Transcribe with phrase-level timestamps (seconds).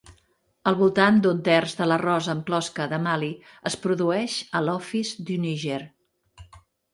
[0.69, 3.29] Al voltant d'un terç de l'arròs amb closca de Mali
[3.73, 5.79] es produeix a l'Office du Niger.